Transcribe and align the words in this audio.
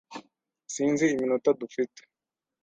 Sinzi 0.73 1.05
iminota 1.13 1.49
dufite. 1.61 2.01